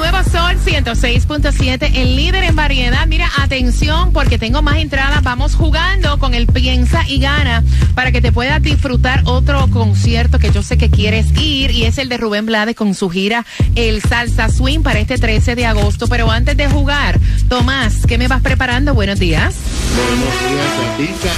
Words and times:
Nuevo 0.00 0.16
Sol 0.24 0.56
106.7, 0.64 1.90
el 1.94 2.16
líder 2.16 2.44
en 2.44 2.56
variedad. 2.56 3.06
Mira, 3.06 3.30
atención 3.36 4.14
porque 4.14 4.38
tengo 4.38 4.62
más 4.62 4.76
entradas. 4.76 5.22
Vamos 5.22 5.54
jugando 5.54 6.18
con 6.18 6.32
el 6.32 6.46
Piensa 6.46 7.06
y 7.06 7.20
Gana 7.20 7.62
para 7.94 8.10
que 8.10 8.22
te 8.22 8.32
puedas 8.32 8.62
disfrutar 8.62 9.20
otro 9.26 9.68
concierto 9.68 10.38
que 10.38 10.52
yo 10.52 10.62
sé 10.62 10.78
que 10.78 10.88
quieres 10.88 11.26
ir 11.38 11.70
y 11.72 11.84
es 11.84 11.98
el 11.98 12.08
de 12.08 12.16
Rubén 12.16 12.46
Blades 12.46 12.76
con 12.76 12.94
su 12.94 13.10
gira 13.10 13.44
El 13.74 14.00
Salsa 14.00 14.48
Swing 14.48 14.80
para 14.80 15.00
este 15.00 15.18
13 15.18 15.54
de 15.54 15.66
agosto. 15.66 16.08
Pero 16.08 16.30
antes 16.30 16.56
de 16.56 16.66
jugar, 16.66 17.20
Tomás, 17.50 18.06
¿qué 18.08 18.16
me 18.16 18.26
vas 18.26 18.40
preparando? 18.40 18.94
Buenos 18.94 19.18
días. 19.18 19.54
Buenos 19.94 21.08
días. 21.10 21.30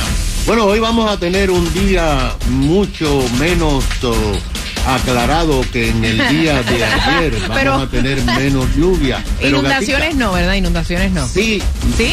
Bueno, 0.47 0.67
hoy 0.67 0.79
vamos 0.79 1.11
a 1.11 1.19
tener 1.19 1.51
un 1.51 1.73
día 1.75 2.37
mucho 2.49 3.25
menos 3.41 3.85
oh, 4.05 4.62
aclarado 4.87 5.61
que 5.73 5.89
en 5.91 6.05
el 6.05 6.17
día 6.29 6.63
de 6.63 6.85
ayer. 6.85 7.33
Vamos 7.43 7.57
Pero- 7.57 7.75
a 7.75 7.89
tener 7.89 8.23
menos 8.25 8.67
lluvia. 8.77 9.23
Pero, 9.41 9.59
Inundaciones 9.59 10.15
no, 10.17 10.33
¿verdad? 10.33 10.55
Inundaciones 10.55 11.13
no. 11.13 11.27
Sí, 11.27 11.63
¿Sí? 11.97 12.13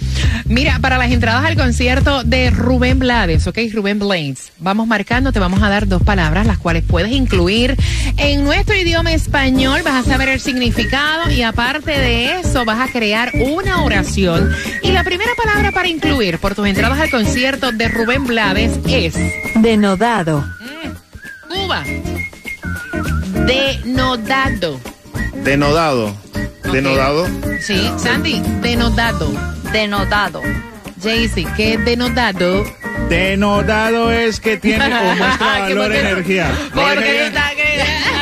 Mira, 0.47 0.79
para 0.81 0.99
las 0.99 1.13
entradas 1.13 1.45
al 1.45 1.57
concierto 1.57 2.25
de 2.25 2.51
Rubén 2.51 2.99
Blades, 2.99 3.47
¿ok? 3.47 3.59
Rubén 3.73 3.99
Blades. 3.99 4.53
Vamos 4.59 4.87
marcando, 4.87 5.33
te 5.33 5.39
vamos 5.39 5.63
a 5.63 5.69
dar 5.69 5.87
dos 5.87 6.03
palabras, 6.03 6.47
las 6.47 6.59
cuales 6.59 6.83
puedes 6.85 7.13
incluir 7.13 7.77
en 8.17 8.45
nuestro 8.45 8.75
idioma 8.75 9.13
español. 9.13 9.83
Vas 9.85 10.07
a 10.07 10.11
saber 10.11 10.29
el 10.31 10.41
significado 10.41 11.31
y 11.31 11.43
aparte 11.43 11.93
de 11.93 12.41
eso, 12.41 12.65
vas 12.65 12.81
a 12.81 12.91
crear 12.93 13.31
una 13.41 13.83
oración. 13.83 14.55
Y 14.83 14.93
la 14.93 15.05
primera 15.05 15.33
palabra 15.37 15.73
para 15.73 15.89
incluir 15.89 16.39
por 16.39 16.55
tus 16.55 16.67
entradas 16.67 16.99
al 17.01 17.11
concierto 17.11 17.73
de 17.73 17.89
Rubén 17.89 18.25
Blades 18.25 18.79
es 18.89 19.15
Denodado. 19.57 20.45
Cuba. 21.49 21.85
Denodado. 23.47 24.81
Denodado. 25.45 26.09
Ok. 26.09 26.73
Denodado. 26.73 27.27
Sí, 27.61 27.91
Sandy, 27.97 28.43
denodado. 28.61 29.33
Denodado. 29.73 30.43
Jaycee, 31.03 31.47
¿qué 31.57 31.75
es 31.75 31.85
denodado? 31.85 32.65
Denodado 33.09 34.11
es 34.11 34.41
que 34.41 34.57
tiene 34.57 34.85
o 34.85 35.15
muestra 35.15 35.39
¿Qué 35.67 35.75
valor 35.75 35.95
energía. 35.95 36.51
Porque 36.75 37.27
está. 37.27 37.48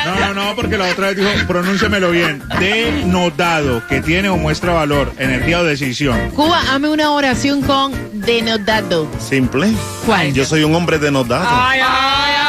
No, 0.07 0.21
no, 0.21 0.35
no, 0.35 0.55
porque 0.57 0.79
la 0.79 0.87
otra 0.89 1.09
vez 1.09 1.17
dijo, 1.17 1.29
pronúnciamelo 1.47 2.11
bien. 2.11 2.43
Denodado, 2.61 3.87
que 3.89 4.01
tiene 4.01 4.29
o 4.29 4.37
muestra 4.37 4.73
valor, 4.73 5.13
energía 5.19 5.61
o 5.61 5.65
decisión. 5.65 6.31
Cuba, 6.31 6.61
hazme 6.71 6.89
una 6.89 7.11
oración 7.11 7.63
con 7.63 7.93
denodado. 8.21 9.09
Simple. 9.19 9.73
¿Cuál? 10.05 10.33
Yo 10.33 10.45
soy 10.45 10.63
un 10.65 10.75
hombre 10.75 10.99
denodado, 10.99 11.47
Ay, 11.49 11.81
ay, 11.83 12.35
ay, 12.39 12.47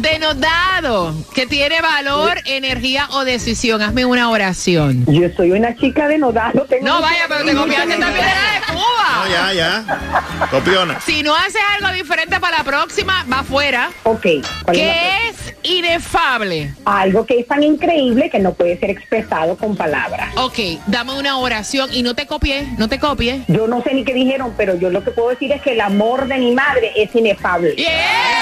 Denodado, 0.02 1.14
que 1.32 1.46
tiene 1.46 1.80
valor, 1.80 2.38
energía 2.44 3.06
o 3.12 3.24
decisión. 3.24 3.80
Hazme 3.82 4.04
una 4.04 4.30
oración. 4.30 5.04
Yo 5.06 5.28
soy 5.36 5.52
una 5.52 5.76
chica 5.76 6.08
denodado. 6.08 6.64
Tengo 6.64 6.84
No, 6.86 7.00
vaya, 7.00 7.26
pero 7.28 7.44
te 7.44 7.54
copiaste 7.54 7.96
también 7.98 8.14
de 8.14 8.34
la 8.34 8.52
de 8.52 8.60
No, 8.60 8.80
Cuba. 8.80 9.28
ya, 9.30 9.52
ya. 9.52 10.46
Copiona. 10.50 11.00
Si 11.00 11.22
no 11.22 11.36
haces 11.36 11.62
algo 11.78 11.94
diferente 11.94 12.40
para 12.40 12.58
la 12.58 12.64
próxima, 12.64 13.24
va 13.32 13.38
afuera. 13.40 13.90
Ok. 14.02 14.22
¿cuál 14.22 14.36
es 14.40 14.66
la 14.66 14.72
¿Qué 14.72 15.28
es 15.28 15.54
inefable? 15.62 16.74
Algo 16.84 17.24
que 17.24 17.38
es 17.38 17.46
tan 17.46 17.62
increíble 17.62 18.28
que 18.28 18.40
no 18.40 18.54
puede 18.54 18.78
ser 18.80 18.90
expresado 18.90 19.56
con 19.56 19.76
palabras. 19.76 20.34
Ok, 20.36 20.58
dame 20.88 21.16
una 21.16 21.38
oración 21.38 21.90
y 21.92 22.02
no 22.02 22.14
te 22.16 22.26
copies, 22.26 22.76
no 22.76 22.88
te 22.88 22.98
copies. 22.98 23.42
Yo 23.46 23.68
no 23.68 23.80
sé 23.82 23.94
ni 23.94 24.04
qué 24.04 24.14
dijeron, 24.14 24.52
pero 24.56 24.74
yo 24.74 24.90
lo 24.90 25.04
que 25.04 25.12
puedo 25.12 25.28
decir 25.28 25.52
es 25.52 25.62
que 25.62 25.72
el 25.74 25.80
amor 25.80 26.26
de 26.26 26.38
mi 26.38 26.50
madre 26.52 26.90
es 26.96 27.14
inefable. 27.14 27.76
¡Yeah! 27.76 28.41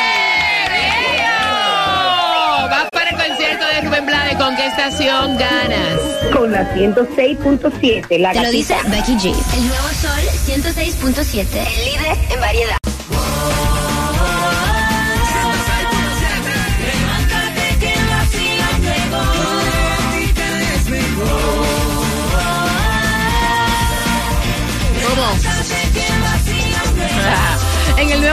¿Con 4.51 4.57
qué 4.57 4.67
estación 4.67 5.37
ganas? 5.37 6.01
Con 6.35 6.51
la 6.51 6.75
106.7, 6.75 8.19
la 8.19 8.33
Te 8.33 8.41
lo 8.41 8.51
dice. 8.51 8.75
Becky 8.89 9.13
G. 9.13 9.27
El 9.55 9.69
nuevo 9.69 9.89
Sol 9.91 10.21
106.7. 10.45 11.47
El 11.55 11.85
líder 11.85 12.17
en 12.33 12.41
variedad. 12.41 12.80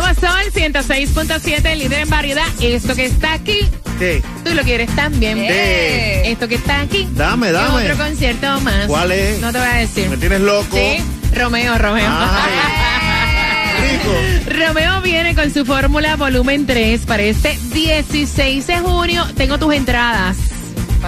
Nuevo 0.07 0.22
Sol 0.22 0.53
106.7, 0.53 1.66
el 1.66 1.79
líder 1.79 2.00
en 2.00 2.09
variedad. 2.09 2.45
Esto 2.62 2.95
que 2.95 3.07
está 3.07 3.34
aquí, 3.34 3.59
tú 4.44 4.53
lo 4.53 4.63
quieres 4.63 4.90
también. 4.95 5.38
Esto 5.40 6.47
que 6.47 6.56
está 6.56 6.79
aquí. 6.79 7.06
Dame, 7.12 7.47
es 7.47 7.53
dame. 7.53 7.84
otro 7.84 7.98
concierto 8.06 8.62
más. 8.62 8.88
¿Cuál 8.88 9.12
es? 9.12 9.42
No 9.42 9.51
te 9.51 9.57
voy 9.57 9.68
a 9.68 9.74
decir. 9.74 10.09
Me 10.09 10.15
tienes 10.15 10.39
loco. 10.39 10.77
Sí, 10.77 11.04
Romeo, 11.36 11.77
Romeo. 11.77 12.09
Romeo 14.48 15.01
viene 15.01 15.36
con 15.36 15.54
su 15.54 15.65
fórmula 15.65 16.15
volumen 16.15 16.65
3 16.65 17.06
para 17.06 17.24
este 17.24 17.60
16 17.74 18.65
de 18.65 18.80
junio. 18.80 19.25
Tengo 19.36 19.60
tus 19.60 19.74
entradas. 19.74 20.38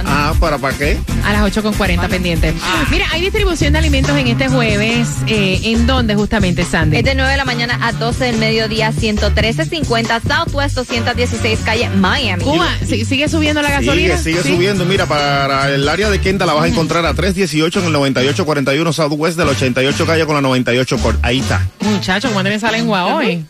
Ah, 0.06 0.34
¿para 0.40 0.57
para 0.57 0.78
qué? 0.78 0.98
A 1.25 1.34
las 1.34 1.42
8.40 1.56 2.07
pendiente. 2.10 2.54
Ah. 2.63 2.86
Mira, 2.90 3.06
hay 3.12 3.22
distribución 3.22 3.74
de 3.74 3.80
alimentos 3.80 4.18
en 4.18 4.28
este 4.28 4.48
jueves. 4.50 5.07
Eh, 5.28 5.60
¿En 5.66 5.86
dónde 5.88 6.16
justamente, 6.16 6.63
Sandy? 6.66 6.98
Es 6.98 7.04
de 7.04 7.16
9 7.16 7.31
de 7.31 7.38
la 7.38 7.46
mañana 7.46 7.78
a 7.81 7.92
12 7.94 8.25
del 8.25 8.38
mediodía, 8.38 8.92
113.50 8.92 10.22
Southwest 10.22 10.75
216 10.75 11.60
calle 11.66 11.90
Miami. 11.90 12.44
Cuba, 12.44 12.68
¿sí- 12.88 13.06
¿sigue 13.06 13.28
subiendo 13.30 13.62
la 13.62 13.69
gasolina? 13.72 14.18
Sigue, 14.18 14.38
sigue 14.38 14.44
Sí. 14.44 14.56
subiendo. 14.56 14.86
Mira, 14.86 15.06
para 15.06 15.69
el 15.69 15.88
área 15.88 16.10
de 16.10 16.19
Kenda 16.22 16.45
la 16.45 16.54
vas 16.54 16.63
a 16.66 16.68
encontrar 16.68 17.06
a 17.06 17.13
318 17.13 17.80
en 17.80 17.86
el 17.88 17.92
9841 17.94 18.94
Southwest 18.94 19.38
del 19.38 19.50
88 19.50 20.06
calle 20.06 20.25
con 20.25 20.36
la 20.36 20.42
98 20.42 20.98
por 20.98 21.18
ahí 21.22 21.40
está. 21.40 21.68
Muchacho, 21.81 22.30
¿cuándo 22.31 22.50
me 22.50 22.60
sale 22.60 22.78
en 22.80 22.88
Gua 22.88 23.06
hoy? 23.16 23.45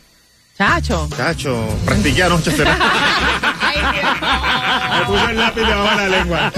Chacho. 0.58 1.08
Chacho, 1.16 1.68
practiqué 1.86 2.24
anoche. 2.24 2.52
Me 5.00 5.06
puse 5.06 5.32
el 5.32 5.38
lápiz 5.38 5.62
debajo 5.62 5.90
de 6.00 6.10
la 6.10 6.18
lengua. 6.18 6.52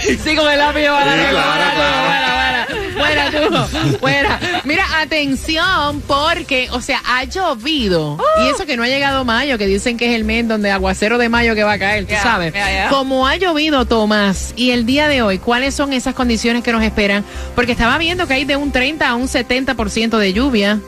Sí, 0.00 0.36
con 0.36 0.50
el 0.50 0.58
lápiz 0.58 0.88
va 0.88 1.02
a 1.02 1.04
la 1.06 1.16
lengua. 1.16 1.42
Fuera, 1.42 1.70
fuera, 1.76 2.02
fuera. 2.04 2.52
Fuera 2.92 3.30
tú, 3.30 3.98
fuera. 3.98 4.40
Mira, 4.64 4.84
atención, 5.00 6.02
porque, 6.06 6.68
o 6.70 6.80
sea, 6.80 7.00
ha 7.04 7.24
llovido. 7.24 8.18
Y 8.44 8.48
eso 8.50 8.66
que 8.66 8.76
no 8.76 8.82
ha 8.84 8.88
llegado 8.88 9.24
mayo, 9.24 9.58
que 9.58 9.66
dicen 9.66 9.96
que 9.96 10.10
es 10.10 10.14
el 10.14 10.24
mes 10.24 10.46
donde 10.46 10.70
aguacero 10.70 11.18
de 11.18 11.28
mayo 11.28 11.54
que 11.54 11.64
va 11.64 11.72
a 11.72 11.78
caer, 11.78 12.06
tú 12.06 12.14
sabes. 12.22 12.54
Como 12.90 13.26
ha 13.26 13.36
llovido, 13.36 13.84
Tomás, 13.86 14.52
y 14.56 14.70
el 14.70 14.86
día 14.86 15.08
de 15.08 15.22
hoy, 15.22 15.38
¿cuáles 15.38 15.74
son 15.74 15.92
esas 15.92 16.14
condiciones 16.14 16.62
que 16.62 16.72
nos 16.72 16.82
esperan? 16.82 17.24
Porque 17.54 17.72
estaba 17.72 17.98
viendo 17.98 18.26
que 18.26 18.34
hay 18.34 18.44
de 18.44 18.56
un 18.56 18.70
30 18.72 19.08
a 19.08 19.14
un 19.14 19.26
70% 19.28 20.18
de 20.18 20.32
lluvia. 20.32 20.78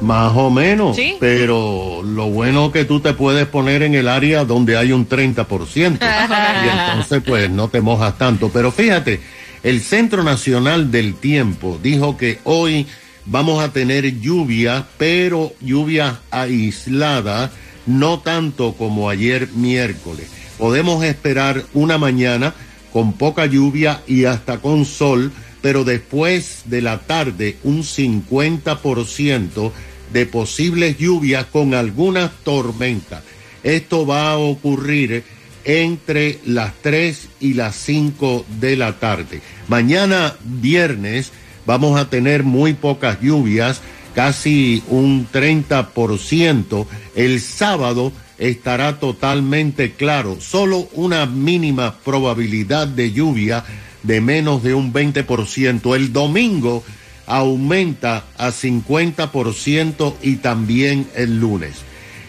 Más 0.00 0.32
o 0.34 0.50
menos, 0.50 0.96
¿Sí? 0.96 1.16
pero 1.20 2.02
lo 2.02 2.26
bueno 2.26 2.72
que 2.72 2.84
tú 2.84 3.00
te 3.00 3.14
puedes 3.14 3.46
poner 3.46 3.82
en 3.82 3.94
el 3.94 4.08
área 4.08 4.44
donde 4.44 4.76
hay 4.76 4.92
un 4.92 5.08
30%. 5.08 5.98
y 6.64 6.68
entonces 6.68 7.22
pues 7.24 7.48
no 7.50 7.68
te 7.68 7.80
mojas 7.80 8.18
tanto. 8.18 8.50
Pero 8.50 8.70
fíjate, 8.72 9.20
el 9.62 9.80
Centro 9.80 10.22
Nacional 10.22 10.90
del 10.90 11.14
Tiempo 11.14 11.78
dijo 11.82 12.16
que 12.16 12.38
hoy 12.44 12.86
vamos 13.26 13.62
a 13.62 13.72
tener 13.72 14.20
lluvia, 14.20 14.86
pero 14.98 15.52
lluvia 15.60 16.20
aislada, 16.30 17.50
no 17.86 18.20
tanto 18.20 18.74
como 18.74 19.08
ayer 19.08 19.48
miércoles. 19.54 20.28
Podemos 20.58 21.04
esperar 21.04 21.64
una 21.72 21.98
mañana 21.98 22.54
con 22.92 23.12
poca 23.12 23.46
lluvia 23.46 24.02
y 24.06 24.24
hasta 24.24 24.58
con 24.58 24.84
sol, 24.84 25.32
pero 25.64 25.82
después 25.82 26.64
de 26.66 26.82
la 26.82 26.98
tarde 26.98 27.56
un 27.64 27.84
50% 27.84 29.72
de 30.12 30.26
posibles 30.26 30.98
lluvias 30.98 31.46
con 31.46 31.72
algunas 31.72 32.32
tormentas. 32.44 33.22
Esto 33.62 34.04
va 34.04 34.32
a 34.32 34.36
ocurrir 34.36 35.24
entre 35.64 36.38
las 36.44 36.74
3 36.82 37.28
y 37.40 37.54
las 37.54 37.76
5 37.76 38.44
de 38.60 38.76
la 38.76 38.98
tarde. 38.98 39.40
Mañana 39.66 40.34
viernes 40.44 41.32
vamos 41.64 41.98
a 41.98 42.10
tener 42.10 42.42
muy 42.42 42.74
pocas 42.74 43.22
lluvias, 43.22 43.80
casi 44.14 44.82
un 44.88 45.26
30%. 45.32 46.86
El 47.14 47.40
sábado 47.40 48.12
estará 48.36 48.98
totalmente 48.98 49.92
claro, 49.92 50.36
solo 50.42 50.90
una 50.92 51.24
mínima 51.24 51.94
probabilidad 52.04 52.86
de 52.86 53.12
lluvia 53.12 53.64
de 54.04 54.20
menos 54.20 54.62
de 54.62 54.74
un 54.74 54.92
20%. 54.92 55.96
El 55.96 56.12
domingo 56.12 56.84
aumenta 57.26 58.24
a 58.38 58.50
50% 58.50 60.14
y 60.22 60.36
también 60.36 61.08
el 61.16 61.40
lunes. 61.40 61.76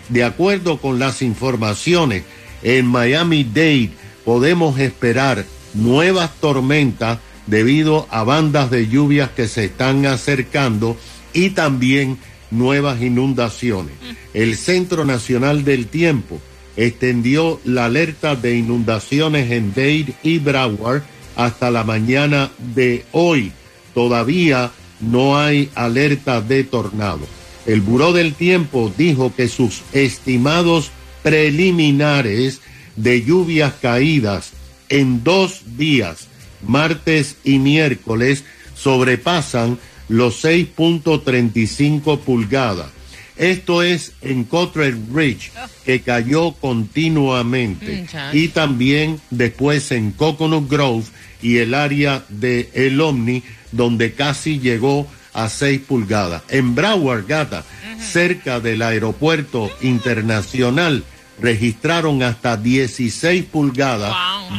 De 0.10 0.24
acuerdo 0.24 0.80
con 0.80 1.00
las 1.00 1.22
informaciones, 1.22 2.24
en 2.63 2.86
Miami-Dade 2.88 3.92
podemos 4.24 4.80
esperar 4.80 5.45
nuevas 5.74 6.33
tormentas 6.39 7.19
debido 7.48 8.07
a 8.10 8.24
bandas 8.24 8.71
de 8.71 8.88
lluvias 8.88 9.30
que 9.30 9.48
se 9.48 9.66
están 9.66 10.06
acercando 10.06 10.98
y 11.33 11.51
también 11.51 12.18
nuevas 12.50 13.01
inundaciones. 13.01 13.94
El 14.33 14.56
Centro 14.56 15.06
Nacional 15.06 15.63
del 15.63 15.88
Tiempo 15.88 16.39
extendió 16.78 17.60
la 17.63 17.86
alerta 17.86 18.36
de 18.36 18.57
inundaciones 18.57 19.51
en 19.51 19.74
Dade 19.74 20.13
y 20.24 20.39
Broward 20.39 21.04
hasta 21.35 21.71
la 21.71 21.83
mañana 21.83 22.51
de 22.75 23.05
hoy. 23.11 23.51
Todavía 23.93 24.71
no 24.99 25.37
hay 25.37 25.69
alerta 25.75 26.41
de 26.41 26.63
tornado. 26.63 27.21
El 27.65 27.81
Buró 27.81 28.13
del 28.13 28.33
Tiempo 28.33 28.93
dijo 28.95 29.33
que 29.35 29.47
sus 29.47 29.81
estimados 29.93 30.91
preliminares 31.23 32.61
de 32.95 33.23
lluvias 33.23 33.73
caídas 33.81 34.51
en 34.89 35.23
dos 35.23 35.61
días, 35.77 36.27
martes 36.65 37.37
y 37.43 37.57
miércoles, 37.57 38.43
sobrepasan 38.75 39.79
los 40.07 40.43
6.35 40.43 42.19
pulgadas. 42.19 42.91
Esto 43.37 43.83
es 43.83 44.13
en 44.21 44.45
Cottrell 44.45 44.97
Ridge, 45.13 45.51
que 45.83 46.01
cayó 46.01 46.53
continuamente. 46.53 48.01
Muchacho. 48.01 48.37
Y 48.37 48.47
también 48.49 49.19
después 49.29 49.91
en 49.91 50.11
Coconut 50.11 50.69
Grove 50.69 51.05
y 51.41 51.57
el 51.57 51.73
área 51.73 52.23
de 52.29 52.69
El 52.73 52.99
Omni, 53.01 53.43
donde 53.71 54.13
casi 54.13 54.59
llegó 54.59 55.07
a 55.33 55.49
6 55.49 55.81
pulgadas. 55.81 56.43
En 56.49 56.75
Broward, 56.75 57.27
Gata, 57.27 57.65
cerca 57.99 58.59
del 58.59 58.81
aeropuerto 58.81 59.69
internacional, 59.81 61.03
registraron 61.41 62.23
hasta 62.23 62.55
16 62.55 63.43
pulgadas 63.45 64.15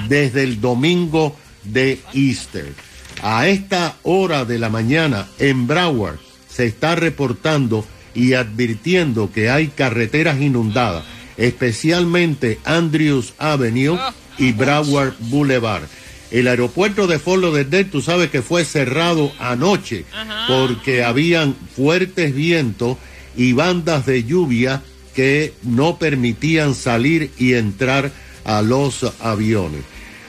desde 0.09 0.43
el 0.43 0.61
domingo 0.61 1.35
de 1.65 1.99
Easter. 2.13 2.75
A 3.23 3.49
esta 3.49 3.97
hora 4.03 4.45
de 4.45 4.59
la 4.59 4.69
mañana 4.69 5.27
en 5.39 5.67
Broward 5.67 6.19
se 6.49 6.67
está 6.67 6.95
reportando 6.95 7.87
y 8.17 8.33
advirtiendo 8.33 9.31
que 9.31 9.51
hay 9.51 9.69
carreteras 9.69 10.41
inundadas, 10.41 11.05
especialmente 11.37 12.59
Andrews 12.65 13.35
Avenue 13.39 13.99
y 14.39 14.53
Broward 14.53 15.15
Boulevard. 15.21 15.85
El 16.31 16.49
aeropuerto 16.49 17.07
de 17.07 17.21
Fort 17.21 17.43
Lauderdale, 17.43 17.85
tú 17.85 18.01
sabes 18.01 18.31
que 18.31 18.43
fue 18.43 18.65
cerrado 18.65 19.33
anoche 19.39 20.07
porque 20.49 21.05
habían 21.05 21.55
fuertes 21.77 22.35
vientos 22.35 22.97
y 23.37 23.53
bandas 23.53 24.07
de 24.07 24.25
lluvia 24.25 24.83
que 25.15 25.53
no 25.63 25.99
permitían 25.99 26.75
salir 26.75 27.31
y 27.39 27.55
entrar 27.55 28.11
a 28.45 28.63
los 28.63 29.05
aviones. 29.21 29.83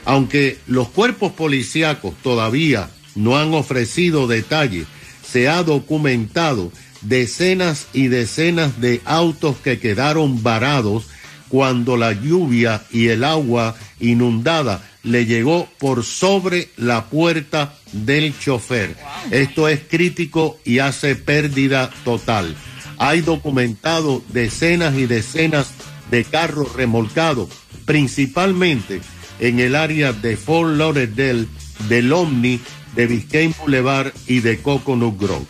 Aunque 0.05 0.57
los 0.67 0.89
cuerpos 0.89 1.31
policíacos 1.31 2.13
todavía 2.21 2.89
no 3.15 3.37
han 3.37 3.53
ofrecido 3.53 4.27
detalles, 4.27 4.87
se 5.29 5.49
ha 5.49 5.63
documentado 5.63 6.71
decenas 7.01 7.87
y 7.93 8.07
decenas 8.07 8.81
de 8.81 9.01
autos 9.05 9.57
que 9.57 9.79
quedaron 9.79 10.43
varados 10.43 11.07
cuando 11.49 11.97
la 11.97 12.11
lluvia 12.11 12.83
y 12.91 13.07
el 13.07 13.23
agua 13.23 13.75
inundada 13.99 14.83
le 15.03 15.25
llegó 15.25 15.67
por 15.79 16.03
sobre 16.03 16.69
la 16.75 17.05
puerta 17.05 17.73
del 17.93 18.37
chofer. 18.37 18.95
Esto 19.31 19.67
es 19.69 19.81
crítico 19.87 20.59
y 20.65 20.79
hace 20.79 21.15
pérdida 21.15 21.89
total. 22.03 22.55
Hay 22.97 23.21
documentado 23.21 24.23
decenas 24.29 24.95
y 24.95 25.05
decenas 25.05 25.69
de 26.11 26.23
carros 26.23 26.73
remolcados, 26.73 27.49
principalmente 27.85 29.01
en 29.39 29.59
el 29.59 29.75
área 29.75 30.13
de 30.13 30.35
Fort 30.35 30.75
Lauderdale, 30.75 31.47
del 31.87 32.11
Omni, 32.11 32.59
de 32.95 33.07
Biscayne 33.07 33.53
Boulevard 33.59 34.11
y 34.25 34.39
de 34.39 34.57
Coconut 34.59 35.19
Grove. 35.19 35.45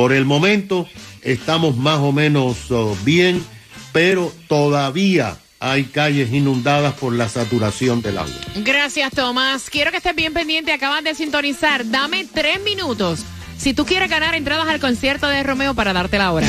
Por 0.00 0.14
el 0.14 0.24
momento 0.24 0.88
estamos 1.20 1.76
más 1.76 1.98
o 1.98 2.10
menos 2.10 2.70
oh, 2.70 2.96
bien, 3.04 3.44
pero 3.92 4.32
todavía 4.48 5.36
hay 5.58 5.84
calles 5.84 6.32
inundadas 6.32 6.94
por 6.94 7.12
la 7.12 7.28
saturación 7.28 8.00
del 8.00 8.16
agua. 8.16 8.32
Gracias, 8.64 9.12
Tomás. 9.12 9.68
Quiero 9.68 9.90
que 9.90 9.98
estés 9.98 10.16
bien 10.16 10.32
pendiente. 10.32 10.72
Acaban 10.72 11.04
de 11.04 11.14
sintonizar. 11.14 11.86
Dame 11.90 12.26
tres 12.32 12.62
minutos. 12.62 13.26
Si 13.58 13.74
tú 13.74 13.84
quieres 13.84 14.08
ganar 14.08 14.34
entradas 14.34 14.68
al 14.68 14.80
concierto 14.80 15.28
de 15.28 15.42
Romeo 15.42 15.74
para 15.74 15.92
darte 15.92 16.16
la 16.16 16.32
hora. 16.32 16.48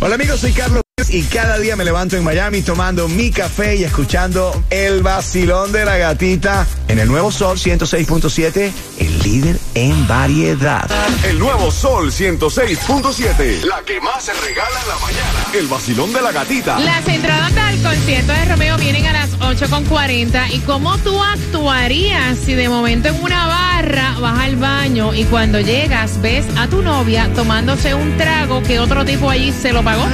Hola 0.00 0.14
amigos, 0.14 0.40
soy 0.40 0.52
Carlos 0.52 0.81
y 1.10 1.22
cada 1.22 1.58
día 1.58 1.76
me 1.76 1.84
levanto 1.84 2.16
en 2.16 2.24
Miami 2.24 2.62
tomando 2.62 3.08
mi 3.08 3.30
café 3.30 3.76
y 3.76 3.84
escuchando 3.84 4.64
el 4.70 5.02
vacilón 5.02 5.72
de 5.72 5.84
la 5.84 5.96
gatita 5.96 6.66
en 6.88 6.98
el 6.98 7.08
nuevo 7.08 7.32
Sol 7.32 7.58
106.7, 7.58 8.70
el 8.98 9.18
líder 9.20 9.58
en 9.74 10.06
variedad. 10.06 10.90
El 11.24 11.38
nuevo 11.38 11.70
Sol 11.70 12.10
106.7. 12.10 13.62
La 13.64 13.82
que 13.86 14.00
más 14.00 14.24
se 14.24 14.32
regala 14.34 14.80
en 14.82 14.88
la 14.88 14.98
mañana. 14.98 15.46
El 15.54 15.66
vacilón 15.68 16.12
de 16.12 16.20
la 16.20 16.32
gatita. 16.32 16.78
Las 16.80 17.06
entradas 17.08 17.56
al 17.56 17.82
concierto 17.82 18.32
de 18.32 18.44
Romeo 18.44 18.76
vienen 18.76 19.06
a 19.06 19.12
las 19.12 19.38
8.40. 19.38 20.52
¿Y 20.52 20.58
cómo 20.60 20.98
tú 20.98 21.22
actuarías 21.22 22.38
si 22.38 22.54
de 22.54 22.68
momento 22.68 23.08
en 23.08 23.22
una 23.22 23.46
barra 23.46 24.18
vas 24.20 24.38
al 24.40 24.56
baño 24.56 25.14
y 25.14 25.24
cuando 25.24 25.60
llegas 25.60 26.20
ves 26.20 26.44
a 26.56 26.68
tu 26.68 26.82
novia 26.82 27.30
tomándose 27.34 27.94
un 27.94 28.16
trago 28.16 28.62
que 28.62 28.78
otro 28.78 29.04
tipo 29.04 29.30
allí 29.30 29.52
se 29.52 29.72
lo 29.72 29.82
pagó? 29.82 30.04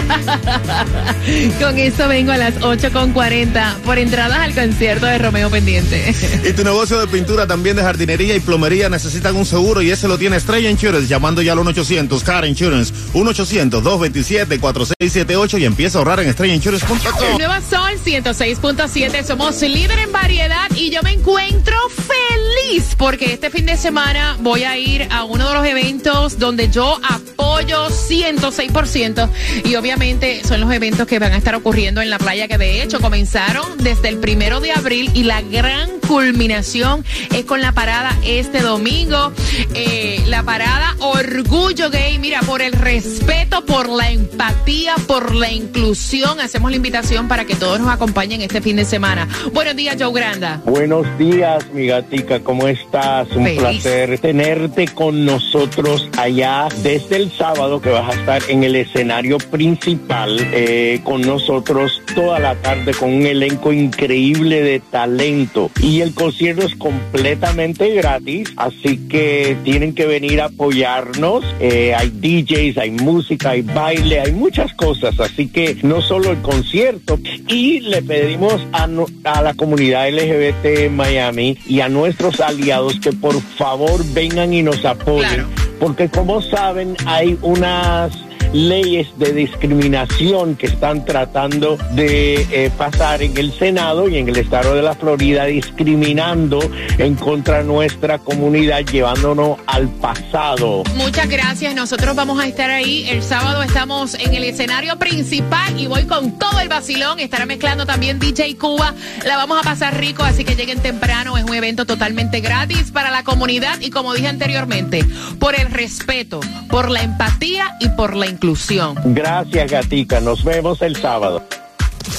Con 1.60 1.78
eso 1.78 2.08
vengo 2.08 2.32
a 2.32 2.36
las 2.36 2.58
8.40 2.60 3.76
por 3.84 3.98
entradas 3.98 4.38
al 4.38 4.52
concierto 4.54 5.06
de 5.06 5.18
Romeo 5.18 5.48
Pendiente. 5.50 6.14
Y 6.48 6.52
tu 6.52 6.64
negocio 6.64 6.98
de 6.98 7.06
pintura, 7.06 7.46
también 7.46 7.76
de 7.76 7.82
jardinería 7.82 8.34
y 8.34 8.40
plomería 8.40 8.88
necesitan 8.88 9.36
un 9.36 9.44
seguro 9.46 9.82
y 9.82 9.90
ese 9.90 10.08
lo 10.08 10.16
tiene 10.18 10.36
Estrella 10.36 10.68
Insurance 10.70 11.06
llamando 11.06 11.42
ya 11.42 11.52
al 11.52 11.58
1-800 11.58 12.22
Car 12.22 12.46
Insurance 12.46 12.92
1-800-227-4678 13.12 15.60
y 15.60 15.64
empieza 15.64 15.98
a 15.98 16.00
ahorrar 16.00 16.20
en 16.20 16.28
estrellainsurance.com. 16.28 17.38
Nueva 17.38 17.60
Sol 17.60 17.92
106.7, 18.04 19.24
somos 19.24 19.60
líder 19.62 19.98
en 19.98 20.12
variedad 20.12 20.70
y 20.74 20.90
yo 20.90 21.02
me 21.02 21.12
encuentro 21.12 21.76
feliz 21.90 22.49
porque 22.96 23.32
este 23.32 23.50
fin 23.50 23.66
de 23.66 23.76
semana 23.76 24.36
voy 24.38 24.62
a 24.62 24.78
ir 24.78 25.08
a 25.10 25.24
uno 25.24 25.48
de 25.48 25.54
los 25.54 25.66
eventos 25.66 26.38
donde 26.38 26.70
yo 26.70 27.00
apoyo 27.02 27.88
106% 27.88 29.28
y 29.64 29.74
obviamente 29.74 30.42
son 30.44 30.60
los 30.60 30.72
eventos 30.72 31.08
que 31.08 31.18
van 31.18 31.32
a 31.32 31.36
estar 31.36 31.56
ocurriendo 31.56 32.00
en 32.00 32.10
la 32.10 32.18
playa 32.18 32.46
que 32.46 32.58
de 32.58 32.82
hecho 32.82 33.00
comenzaron 33.00 33.76
desde 33.78 34.08
el 34.08 34.18
primero 34.18 34.60
de 34.60 34.70
abril 34.70 35.10
y 35.14 35.24
la 35.24 35.42
gran 35.42 35.90
culminación 36.06 37.04
es 37.34 37.44
con 37.44 37.60
la 37.60 37.72
parada 37.72 38.16
este 38.24 38.60
domingo, 38.60 39.32
eh, 39.74 40.22
la 40.26 40.42
parada 40.44 40.94
Orgullo 41.00 41.90
Gay, 41.90 42.18
mira, 42.18 42.40
por 42.40 42.62
el 42.62 42.72
respeto, 42.72 43.64
por 43.64 43.88
la 43.88 44.10
empatía, 44.10 44.94
por 45.06 45.34
la 45.34 45.50
inclusión, 45.50 46.40
hacemos 46.40 46.70
la 46.70 46.76
invitación 46.76 47.28
para 47.28 47.44
que 47.44 47.54
todos 47.54 47.80
nos 47.80 47.88
acompañen 47.90 48.42
este 48.42 48.60
fin 48.60 48.76
de 48.76 48.84
semana. 48.84 49.28
Buenos 49.52 49.76
días, 49.76 49.96
Joe 49.98 50.12
Granda. 50.12 50.60
Buenos 50.64 51.06
días, 51.18 51.64
mi 51.72 51.86
gatica, 51.86 52.40
¿cómo 52.40 52.59
estás? 52.68 53.30
Un 53.32 53.44
Feliz. 53.44 53.58
placer 53.60 54.18
tenerte 54.18 54.86
con 54.88 55.24
nosotros 55.24 56.08
allá 56.18 56.68
desde 56.82 57.16
el 57.16 57.30
sábado 57.32 57.80
que 57.80 57.90
vas 57.90 58.08
a 58.14 58.18
estar 58.18 58.42
en 58.48 58.64
el 58.64 58.76
escenario 58.76 59.38
principal 59.38 60.36
eh, 60.52 61.00
con 61.04 61.20
nosotros 61.22 62.02
toda 62.14 62.38
la 62.38 62.54
tarde 62.56 62.92
con 62.94 63.12
un 63.12 63.26
elenco 63.26 63.72
increíble 63.72 64.62
de 64.62 64.80
talento. 64.80 65.70
Y 65.82 66.00
el 66.00 66.14
concierto 66.14 66.66
es 66.66 66.74
completamente 66.76 67.90
gratis, 67.94 68.48
así 68.56 69.08
que 69.08 69.56
tienen 69.64 69.94
que 69.94 70.06
venir 70.06 70.40
a 70.40 70.46
apoyarnos. 70.46 71.44
Eh, 71.60 71.94
hay 71.96 72.10
DJs, 72.10 72.78
hay 72.78 72.90
música, 72.90 73.50
hay 73.50 73.62
baile, 73.62 74.20
hay 74.20 74.32
muchas 74.32 74.72
cosas, 74.74 75.18
así 75.20 75.48
que 75.48 75.76
no 75.82 76.00
solo 76.02 76.30
el 76.30 76.38
concierto. 76.42 77.18
Y 77.48 77.80
le 77.80 78.02
pedimos 78.02 78.60
a, 78.72 78.86
no- 78.86 79.06
a 79.24 79.42
la 79.42 79.54
comunidad 79.54 80.08
LGBT 80.10 80.90
Miami 80.90 81.56
y 81.68 81.80
a 81.80 81.88
nuestros 81.88 82.40
aliados 82.50 82.98
que 83.00 83.12
por 83.12 83.40
favor 83.40 84.04
vengan 84.12 84.52
y 84.52 84.62
nos 84.62 84.84
apoyen, 84.84 85.46
porque 85.78 86.08
como 86.08 86.42
saben 86.42 86.96
hay 87.06 87.38
unas 87.42 88.12
leyes 88.52 89.08
de 89.18 89.32
discriminación 89.32 90.56
que 90.56 90.66
están 90.66 91.04
tratando 91.04 91.76
de 91.92 92.46
eh, 92.50 92.70
pasar 92.76 93.22
en 93.22 93.36
el 93.36 93.52
Senado 93.52 94.08
y 94.08 94.16
en 94.16 94.28
el 94.28 94.36
estado 94.36 94.74
de 94.74 94.82
la 94.82 94.94
Florida, 94.94 95.44
discriminando 95.44 96.60
en 96.98 97.14
contra 97.14 97.58
de 97.58 97.64
nuestra 97.64 98.18
comunidad, 98.18 98.80
llevándonos 98.80 99.58
al 99.66 99.88
pasado. 99.88 100.82
Muchas 100.96 101.28
gracias. 101.28 101.74
Nosotros 101.74 102.14
vamos 102.16 102.40
a 102.40 102.46
estar 102.46 102.70
ahí. 102.70 103.08
El 103.08 103.22
sábado 103.22 103.62
estamos 103.62 104.14
en 104.14 104.34
el 104.34 104.44
escenario 104.44 104.98
principal 104.98 105.78
y 105.78 105.86
voy 105.86 106.04
con 106.04 106.38
todo 106.38 106.60
el 106.60 106.68
vacilón. 106.68 107.20
Estará 107.20 107.46
mezclando 107.46 107.86
también 107.86 108.18
DJ 108.18 108.56
Cuba. 108.56 108.94
La 109.24 109.36
vamos 109.36 109.58
a 109.58 109.62
pasar 109.62 109.98
rico, 109.98 110.22
así 110.22 110.44
que 110.44 110.56
lleguen 110.56 110.80
temprano. 110.80 111.36
Es 111.36 111.44
un 111.44 111.54
evento 111.54 111.86
totalmente 111.86 112.40
gratis 112.40 112.90
para 112.90 113.10
la 113.10 113.22
comunidad 113.24 113.80
y 113.80 113.90
como 113.90 114.14
dije 114.14 114.28
anteriormente, 114.28 115.04
por 115.38 115.54
el 115.54 115.70
respeto, 115.70 116.40
por 116.68 116.90
la 116.90 117.02
empatía 117.02 117.76
y 117.80 117.88
por 117.90 118.14
la 118.14 118.26
inclusión. 118.40 118.96
Gracias, 119.04 119.70
Gatica. 119.70 120.20
Nos 120.20 120.42
vemos 120.44 120.80
el 120.80 120.96
sábado. 120.96 121.42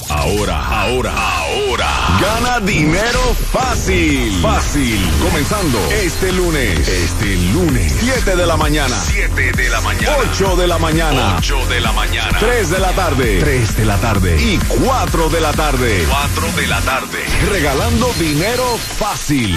Ahora, 0.10 0.82
ahora, 0.82 1.14
ahora. 1.14 1.88
Gana 2.22 2.60
dinero 2.60 3.20
fácil. 3.52 4.40
Fácil. 4.42 5.00
Comenzando 5.24 5.80
este 5.92 6.32
lunes. 6.32 6.88
Este 6.88 7.36
lunes. 7.54 7.92
7 8.00 8.36
de 8.36 8.46
la 8.46 8.56
mañana. 8.56 8.96
7 9.04 9.52
de 9.52 9.70
la 9.70 9.82
mañana. 9.82 10.16
8 10.32 10.56
de 10.58 10.68
la 10.68 10.78
mañana. 10.78 11.36
8 11.40 11.66
de 11.68 11.82
la 11.82 11.92
mañana. 11.94 12.38
3 12.40 12.70
de 12.70 12.80
la 12.80 12.92
tarde. 12.92 13.40
3 13.40 13.78
de 13.78 13.86
la 13.86 13.98
tarde. 13.98 14.40
Y 14.40 14.60
4 14.86 15.30
de 15.30 15.42
la 15.42 15.54
tarde. 15.54 16.06
4 16.08 16.62
de 16.62 16.68
la 16.68 16.82
tarde. 16.82 17.18
Regalando 17.50 18.14
dinero 18.20 18.78
fácil. 18.78 19.56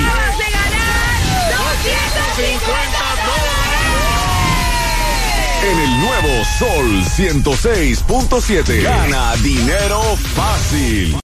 En 5.64 5.80
el 5.80 6.00
nuevo 6.00 6.44
Sol 6.59 7.02
106.7. 7.16 8.83
Gana 8.83 9.35
dinero 9.37 10.02
fácil. 10.35 11.16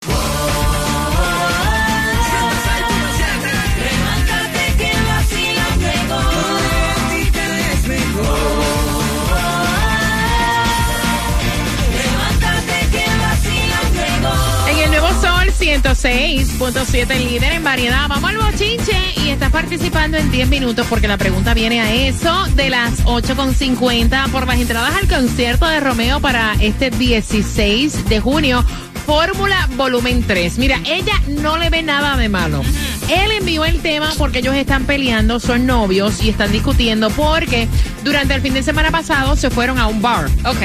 106.7, 15.83 17.19
líder 17.25 17.53
en 17.53 17.65
variedad. 17.65 18.07
Vamos 18.07 18.31
al 18.31 18.37
bochinche 18.37 18.93
y 19.17 19.31
estás 19.31 19.51
participando 19.51 20.19
en 20.19 20.31
10 20.31 20.49
minutos 20.49 20.87
porque 20.91 21.09
la 21.09 21.17
pregunta 21.17 21.55
viene 21.55 21.81
a 21.81 21.95
eso 21.95 22.45
de 22.55 22.69
las 22.69 23.03
8.50 23.05 24.31
por 24.31 24.47
las 24.47 24.61
entradas 24.61 24.95
al 24.95 25.09
concierto 25.09 25.67
de 25.67 25.81
Romeo 25.81 26.21
para 26.21 26.55
este 26.61 26.91
16 26.91 28.11
de 28.11 28.21
junio. 28.21 28.63
Fórmula 29.07 29.69
Volumen 29.77 30.23
3. 30.23 30.59
Mira, 30.59 30.79
ella 30.85 31.15
no 31.29 31.57
le 31.57 31.71
ve 31.71 31.83
nada 31.83 32.17
de 32.19 32.29
malo. 32.29 32.61
Él 33.09 33.33
envió 33.33 33.65
el 33.65 33.81
tema 33.81 34.13
porque 34.19 34.41
ellos 34.41 34.55
están 34.57 34.85
peleando, 34.85 35.41
son 35.41 35.65
novios 35.65 36.23
y 36.23 36.29
están 36.29 36.53
discutiendo 36.53 37.09
porque 37.11 37.69
durante 38.05 38.35
el 38.35 38.43
fin 38.43 38.53
de 38.53 38.63
semana 38.63 38.91
pasado 38.91 39.35
se 39.35 39.49
fueron 39.49 39.79
a 39.79 39.87
un 39.87 40.03
bar. 40.03 40.27
Ok. 40.45 40.63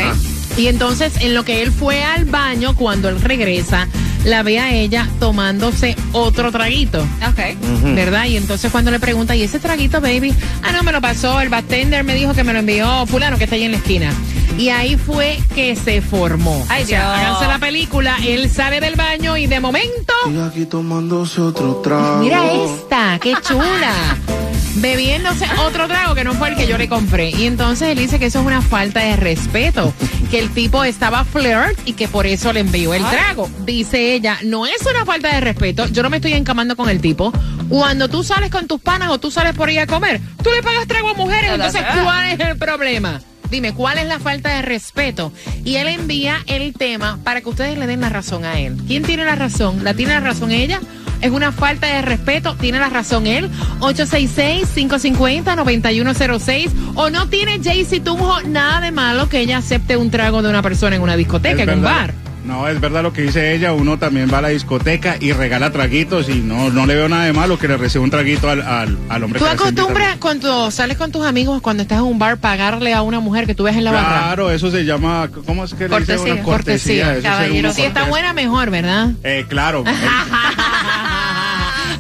Y 0.58 0.68
entonces, 0.68 1.14
en 1.22 1.34
lo 1.34 1.44
que 1.44 1.62
él 1.62 1.72
fue 1.72 2.04
al 2.04 2.26
baño, 2.26 2.76
cuando 2.76 3.10
él 3.10 3.22
regresa, 3.22 3.88
la 4.26 4.44
ve 4.44 4.60
a 4.60 4.74
ella 4.74 5.08
tomándose 5.20 5.96
otro 6.12 6.52
traguito. 6.52 7.02
Ok. 7.02 7.94
¿Verdad? 7.96 8.26
Y 8.26 8.38
entonces 8.38 8.72
cuando 8.72 8.92
le 8.92 9.00
pregunta, 9.00 9.36
¿y 9.36 9.44
ese 9.44 9.60
traguito, 9.60 10.02
baby? 10.02 10.34
Ah, 10.64 10.72
no, 10.72 10.84
me 10.84 10.92
lo 10.92 11.00
pasó, 11.00 11.40
el 11.40 11.50
bartender 11.50 12.04
me 12.04 12.16
dijo 12.16 12.34
que 12.34 12.44
me 12.44 12.52
lo 12.52 12.60
envió 12.60 13.06
fulano 13.06 13.38
que 13.38 13.46
está 13.46 13.56
ahí 13.56 13.64
en 13.64 13.72
la 13.72 13.78
esquina. 13.78 14.12
Y 14.58 14.70
ahí 14.70 14.96
fue 14.98 15.38
que 15.54 15.76
se 15.76 16.02
formó. 16.02 16.66
Ay, 16.70 16.84
o 16.84 16.88
sea, 16.88 17.00
Dios. 17.00 17.20
háganse 17.20 17.48
la 17.48 17.60
película, 17.60 18.18
él 18.26 18.50
sale 18.50 18.80
del 18.80 18.96
baño 18.96 19.38
y 19.38 19.48
de 19.48 19.60
momento... 19.60 20.14
aquí 20.46 20.66
tomándose 20.66 21.42
otro 21.42 21.76
trago. 21.78 22.24
Mira 22.24 22.52
esta, 22.52 23.20
qué 23.20 23.34
chula. 23.42 23.94
Bebiéndose 24.76 25.46
otro 25.66 25.88
trago 25.88 26.16
que 26.16 26.24
no 26.24 26.34
fue 26.34 26.50
el 26.50 26.56
que 26.56 26.68
yo 26.68 26.78
le 26.78 26.90
compré. 26.90 27.30
Y 27.30 27.46
entonces 27.46 27.90
él 27.90 27.98
dice 27.98 28.20
que 28.20 28.26
eso 28.26 28.40
es 28.40 28.46
una 28.46 28.62
falta 28.62 29.00
de 29.00 29.16
respeto. 29.16 29.94
Que 30.30 30.40
el 30.40 30.50
tipo 30.50 30.84
estaba 30.84 31.24
flirt 31.24 31.80
y 31.86 31.94
que 31.94 32.08
por 32.08 32.28
eso 32.28 32.52
le 32.52 32.60
envió 32.60 32.94
el 32.94 33.04
trago. 33.06 33.50
Dice 33.66 34.14
ella, 34.14 34.38
no 34.44 34.66
es 34.66 34.82
una 34.90 35.06
falta 35.06 35.34
de 35.34 35.42
respeto. 35.42 35.88
Yo 35.88 36.04
no 36.04 36.10
me 36.10 36.18
estoy 36.18 36.34
encamando 36.34 36.76
con 36.76 36.90
el 36.90 37.00
tipo. 37.00 37.32
Cuando 37.70 38.10
tú 38.10 38.24
sales 38.24 38.52
con 38.52 38.68
tus 38.68 38.82
panas 38.82 39.10
o 39.10 39.18
tú 39.18 39.32
sales 39.32 39.54
por 39.54 39.70
ahí 39.70 39.78
a 39.78 39.88
comer, 39.88 40.20
tú 40.44 40.50
le 40.52 40.62
pagas 40.62 40.88
trago 40.88 41.10
a 41.10 41.14
mujeres. 41.14 41.52
Entonces, 41.52 41.82
¿cuál 42.04 42.26
es 42.28 42.40
el 42.40 42.58
problema? 42.58 43.22
Dime, 43.50 43.74
¿cuál 43.74 43.98
es 43.98 44.08
la 44.08 44.20
falta 44.20 44.56
de 44.56 44.62
respeto? 44.62 45.32
Y 45.64 45.76
él 45.76 45.88
envía 45.88 46.44
el 46.48 46.74
tema 46.74 47.20
para 47.24 47.42
que 47.42 47.50
ustedes 47.50 47.78
le 47.78 47.88
den 47.88 48.02
la 48.02 48.10
razón 48.10 48.46
a 48.46 48.60
él. 48.60 48.78
¿Quién 48.88 49.04
tiene 49.04 49.26
la 49.26 49.36
razón? 49.36 49.84
¿La 49.84 49.94
tiene 49.94 50.14
la 50.14 50.20
razón 50.20 50.52
ella? 50.52 50.80
¿Es 51.22 51.32
una 51.32 51.52
falta 51.52 51.88
de 51.88 52.02
respeto? 52.02 52.56
¿Tiene 52.56 52.80
la 52.80 52.90
razón 52.90 53.28
él? 53.28 53.50
866-550-9106. 53.80 56.70
¿O 56.96 57.10
no 57.10 57.30
tiene 57.30 57.60
Jaycee 57.64 58.02
Tunjo 58.02 58.42
nada 58.44 58.82
de 58.82 58.92
malo 58.92 59.30
que 59.30 59.40
ella 59.40 59.58
acepte 59.58 59.98
un 59.98 60.12
trago 60.12 60.42
de 60.42 60.50
una 60.50 60.62
persona 60.62 60.96
en 60.96 61.02
una 61.02 61.16
discoteca, 61.16 61.64
en 61.64 61.70
un 61.70 61.82
bar? 61.82 62.14
No, 62.46 62.68
es 62.68 62.80
verdad 62.80 63.02
lo 63.02 63.12
que 63.12 63.24
dice 63.24 63.56
ella. 63.56 63.74
Uno 63.74 63.98
también 63.98 64.30
va 64.32 64.38
a 64.38 64.42
la 64.42 64.50
discoteca 64.50 65.16
y 65.20 65.34
regala 65.34 65.72
traguitos 65.72 66.30
y 66.30 66.36
no, 66.36 66.70
no 66.70 66.86
le 66.86 66.94
veo 66.94 67.10
nada 67.10 67.26
de 67.26 67.34
malo 67.34 67.58
que 67.58 67.68
le 67.68 67.76
reciba 67.76 68.04
un 68.04 68.12
traguito 68.12 68.50
al, 68.50 68.62
al, 68.62 68.98
al 69.10 69.24
hombre 69.24 69.40
¿Tú 69.40 69.46
que 69.46 69.52
acostumbras 69.52 70.18
cuando 70.18 70.70
sales 70.70 70.98
con 70.98 71.12
tus 71.12 71.26
amigos, 71.26 71.60
cuando 71.62 71.82
estás 71.82 71.98
en 71.98 72.04
un 72.06 72.20
bar, 72.20 72.38
pagarle 72.38 72.94
a 72.94 73.02
una 73.02 73.20
mujer 73.20 73.48
que 73.48 73.56
tú 73.56 73.64
ves 73.64 73.76
en 73.76 73.84
la 73.84 73.92
barra? 73.92 74.08
Claro, 74.08 74.52
eso 74.52 74.70
se 74.70 74.86
llama, 74.86 75.28
¿cómo 75.46 75.66
es 75.66 75.74
que 75.74 75.90
le 75.90 76.00
dice 76.00 76.16
Cortesía. 76.16 76.34
una 76.34 76.44
cortesía? 76.44 77.22
Ser 77.22 77.52
uno 77.52 77.74
Si 77.74 77.82
está 77.82 78.04
buena, 78.04 78.34
mejor, 78.34 78.70
¿verdad? 78.70 79.10
Eh, 79.24 79.46
claro. 79.50 79.84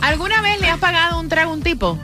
¿Alguna 0.02 0.42
vez 0.42 0.62
le 0.62 0.70
has 0.70 0.78
pagado 0.78 1.20
un 1.20 1.28
trago 1.28 1.52
a 1.52 1.54
un 1.56 1.64
tipo? 1.64 1.98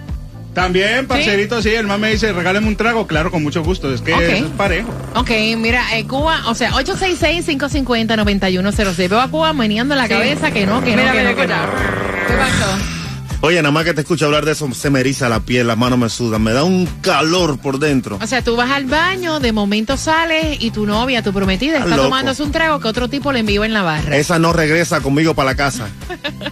También, 0.53 1.07
parcerito, 1.07 1.61
sí, 1.61 1.69
el 1.69 1.87
man 1.87 2.01
me 2.01 2.11
dice, 2.11 2.33
regáleme 2.33 2.67
un 2.67 2.75
trago, 2.75 3.07
claro, 3.07 3.31
con 3.31 3.41
mucho 3.41 3.63
gusto, 3.63 3.93
es 3.93 4.01
que 4.01 4.13
Ok. 4.13 4.19
eso 4.21 4.45
es 4.45 4.51
parejo. 4.51 4.89
Ok, 5.15 5.31
mira, 5.57 5.97
eh, 5.97 6.05
Cuba, 6.05 6.41
o 6.47 6.55
sea, 6.55 6.71
866-550-9106. 6.73 9.07
Veo 9.09 9.21
a 9.21 9.29
Cuba 9.29 9.53
meneando 9.53 9.95
la 9.95 10.03
Sí. 10.07 10.09
cabeza 10.09 10.51
que 10.51 10.65
no, 10.65 10.83
que 10.83 10.91
no, 10.91 10.97
Mira, 10.97 11.11
que 11.13 11.17
mira, 11.19 11.31
no, 11.31 11.37
que 11.37 11.47
no. 11.47 11.55
¿Qué 12.27 12.33
pasó? 12.33 12.77
Oye, 13.43 13.59
nada 13.63 13.71
más 13.71 13.85
que 13.85 13.95
te 13.95 14.01
escucho 14.01 14.25
hablar 14.27 14.45
de 14.45 14.51
eso, 14.51 14.71
se 14.71 14.91
me 14.91 14.99
eriza 14.99 15.27
la 15.27 15.39
piel, 15.39 15.65
las 15.65 15.75
manos 15.75 15.97
me 15.97 16.09
sudan, 16.09 16.43
me 16.43 16.53
da 16.53 16.63
un 16.63 16.85
calor 17.01 17.57
por 17.57 17.79
dentro. 17.79 18.19
O 18.21 18.27
sea, 18.27 18.43
tú 18.43 18.55
vas 18.55 18.69
al 18.69 18.85
baño, 18.85 19.39
de 19.39 19.51
momento 19.51 19.97
sales 19.97 20.57
y 20.59 20.69
tu 20.69 20.85
novia, 20.85 21.23
tu 21.23 21.33
prometida, 21.33 21.77
Está 21.77 21.85
está 21.85 21.95
loco. 21.97 22.09
tomándose 22.09 22.43
un 22.43 22.51
trago 22.51 22.79
que 22.79 22.87
otro 22.87 23.07
tipo 23.09 23.31
le 23.31 23.39
envió 23.39 23.63
en 23.65 23.73
la 23.73 23.81
barra. 23.81 24.15
Esa 24.15 24.37
no 24.37 24.53
regresa 24.53 25.01
conmigo 25.01 25.33
para 25.33 25.49
la 25.51 25.55
casa. 25.55 25.89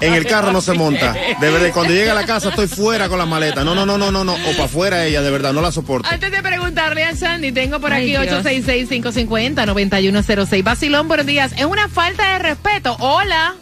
En 0.02 0.16
el 0.16 0.26
carro 0.26 0.52
no 0.52 0.62
se 0.62 0.74
monta. 0.74 1.14
De 1.40 1.52
verdad, 1.52 1.70
cuando 1.76 1.94
llega 1.94 2.14
a 2.14 2.16
la 2.16 2.26
casa 2.26 2.50
estoy 2.50 2.66
fuera 2.68 3.08
con 3.08 3.20
la 3.20 3.28
maleta. 3.28 3.64
No, 3.64 3.76
no, 3.76 3.86
no, 3.86 4.00
no, 4.00 4.12
no, 4.12 4.24
no. 4.24 4.34
O 4.34 4.52
para 4.54 4.64
afuera 4.64 5.06
ella, 5.06 5.22
de 5.22 5.30
verdad, 5.30 5.54
no 5.54 5.62
la 5.62 5.72
soporto. 5.72 6.10
Antes 6.10 6.32
de 6.32 6.42
preguntarle 6.42 7.04
a 7.04 7.16
Sandy, 7.16 7.52
tengo 7.52 7.80
por 7.80 7.94
Ay, 7.94 8.16
aquí 8.16 8.28
Dios. 8.28 8.44
866-550-9106. 8.46 10.64
Basilón, 10.64 11.08
buenos 11.08 11.28
días. 11.28 11.52
Es 11.56 11.66
una 11.66 11.88
falta 11.88 12.34
de 12.34 12.40
respeto. 12.40 12.98
Hola. 13.00 13.54